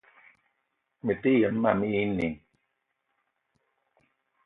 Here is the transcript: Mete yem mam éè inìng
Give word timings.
Mete 1.05 1.31
yem 1.39 1.55
mam 1.63 1.79
éè 1.89 1.99
inìng 2.05 2.37